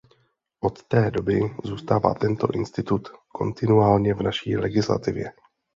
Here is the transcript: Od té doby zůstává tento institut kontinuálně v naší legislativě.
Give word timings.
Od 0.61 0.83
té 0.83 1.11
doby 1.11 1.39
zůstává 1.63 2.13
tento 2.13 2.47
institut 2.53 3.07
kontinuálně 3.27 4.13
v 4.13 4.21
naší 4.23 4.57
legislativě. 4.57 5.31